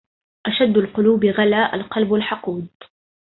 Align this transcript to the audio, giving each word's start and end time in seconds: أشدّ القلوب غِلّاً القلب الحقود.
أشدّ 0.45 0.77
القلوب 0.77 1.25
غِلّاً 1.25 1.75
القلب 1.75 2.13
الحقود. 2.13 2.67